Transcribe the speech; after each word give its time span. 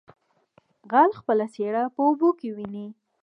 ـ 0.45 0.89
غل 0.91 1.11
خپله 1.19 1.45
څېره 1.53 1.83
په 1.93 1.99
اوبو 2.07 2.29
کې 2.39 2.49
ويني. 2.55 2.87